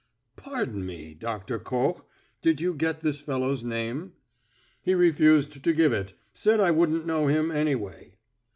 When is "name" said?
3.63-4.13